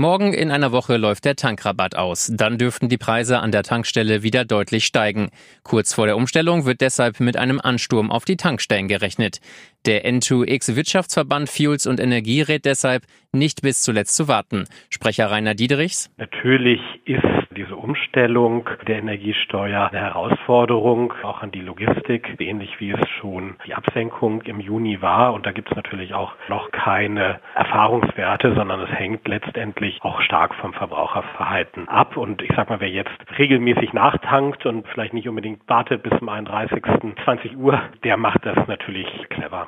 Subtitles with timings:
[0.00, 2.32] Morgen in einer Woche läuft der Tankrabatt aus.
[2.34, 5.28] Dann dürften die Preise an der Tankstelle wieder deutlich steigen.
[5.62, 9.40] Kurz vor der Umstellung wird deshalb mit einem Ansturm auf die Tankstellen gerechnet.
[9.84, 13.02] Der N2X Wirtschaftsverband Fuels und Energie rät deshalb,
[13.32, 14.64] nicht bis zuletzt zu warten.
[14.90, 16.10] Sprecher Rainer Diederichs.
[16.18, 17.22] Natürlich ist
[17.56, 23.74] diese Umstellung der Energiesteuer eine Herausforderung, auch an die Logistik, ähnlich wie es schon die
[23.74, 25.32] Absenkung im Juni war.
[25.32, 30.54] Und da gibt es natürlich auch noch keine Erfahrungswerte, sondern es hängt letztendlich auch stark
[30.56, 32.16] vom Verbraucherverhalten ab.
[32.16, 36.28] Und ich sag mal, wer jetzt regelmäßig nachtankt und vielleicht nicht unbedingt wartet bis zum
[36.28, 36.82] 31.
[37.24, 39.66] 20 Uhr, der macht das natürlich clever.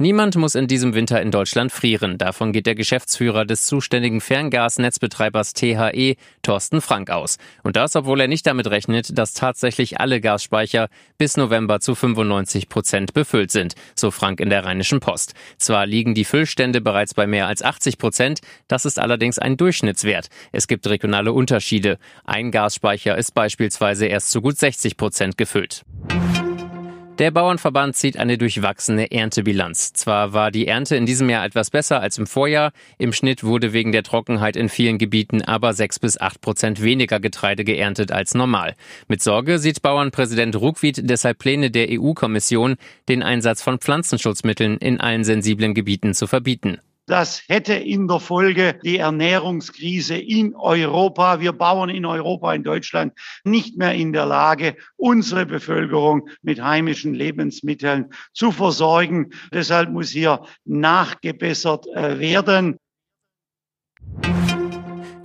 [0.00, 2.16] Niemand muss in diesem Winter in Deutschland frieren.
[2.16, 7.36] Davon geht der Geschäftsführer des zuständigen Ferngasnetzbetreibers THE, Thorsten Frank, aus.
[7.64, 12.70] Und das, obwohl er nicht damit rechnet, dass tatsächlich alle Gasspeicher bis November zu 95
[12.70, 15.34] Prozent befüllt sind, so Frank in der Rheinischen Post.
[15.58, 20.28] Zwar liegen die Füllstände bereits bei mehr als 80 Prozent, das ist allerdings ein Durchschnittswert.
[20.50, 21.98] Es gibt regionale Unterschiede.
[22.24, 25.84] Ein Gasspeicher ist beispielsweise erst zu gut 60 Prozent gefüllt.
[27.20, 29.92] Der Bauernverband zieht eine durchwachsene Erntebilanz.
[29.92, 33.74] Zwar war die Ernte in diesem Jahr etwas besser als im Vorjahr, im Schnitt wurde
[33.74, 38.32] wegen der Trockenheit in vielen Gebieten aber sechs bis acht Prozent weniger Getreide geerntet als
[38.32, 38.74] normal.
[39.06, 42.76] Mit Sorge sieht Bauernpräsident Ruckwied deshalb Pläne der EU-Kommission,
[43.10, 46.78] den Einsatz von Pflanzenschutzmitteln in allen sensiblen Gebieten zu verbieten.
[47.10, 53.14] Das hätte in der Folge die Ernährungskrise in Europa, wir Bauern in Europa, in Deutschland,
[53.42, 59.30] nicht mehr in der Lage, unsere Bevölkerung mit heimischen Lebensmitteln zu versorgen.
[59.52, 62.78] Deshalb muss hier nachgebessert äh, werden.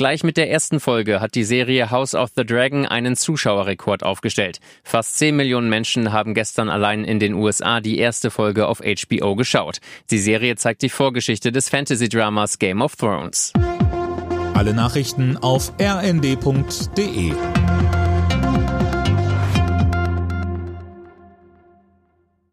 [0.00, 4.58] Gleich mit der ersten Folge hat die Serie House of the Dragon einen Zuschauerrekord aufgestellt.
[4.82, 9.36] Fast 10 Millionen Menschen haben gestern allein in den USA die erste Folge auf HBO
[9.36, 9.80] geschaut.
[10.10, 13.52] Die Serie zeigt die Vorgeschichte des Fantasy-Dramas Game of Thrones.
[14.54, 17.34] Alle Nachrichten auf rnd.de